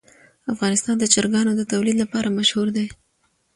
[0.53, 2.87] افغانستان د چرګانو د تولید لپاره مشهور دی.